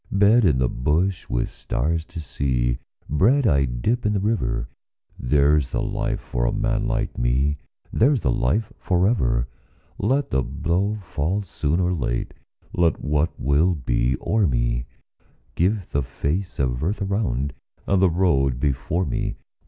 Bed 0.11 0.45
in 0.45 0.57
the 0.57 0.67
bush 0.67 1.29
with 1.29 1.47
stars 1.51 2.05
to 2.05 2.19
see, 2.19 2.79
Bread 3.07 3.45
I 3.45 3.65
dip 3.65 4.03
in 4.03 4.13
the 4.13 4.19
river 4.19 4.67
There's 5.19 5.69
the 5.69 5.83
life 5.83 6.19
for 6.19 6.45
a 6.47 6.51
man 6.51 6.87
like 6.87 7.19
me, 7.19 7.57
There's 7.93 8.21
the 8.21 8.31
life 8.31 8.73
for 8.79 9.07
ever. 9.07 9.47
Let 9.99 10.31
the 10.31 10.41
blow 10.41 10.97
fall 11.03 11.43
soon 11.43 11.79
or 11.79 11.93
late, 11.93 12.33
Let 12.73 12.99
what 12.99 13.39
will 13.39 13.75
be 13.75 14.17
o'er 14.21 14.47
me; 14.47 14.87
Give 15.53 15.87
the 15.91 16.01
face 16.01 16.57
of 16.57 16.83
earth 16.83 17.03
around 17.03 17.53
And 17.85 18.01
the 18.01 18.09
road 18.09 18.59
before 18.59 19.05
me. 19.05 19.35